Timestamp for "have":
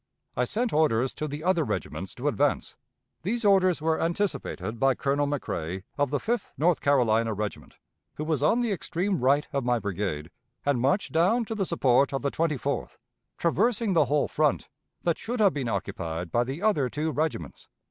15.39-15.53